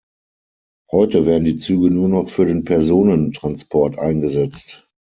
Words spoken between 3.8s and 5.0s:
eingesetzt.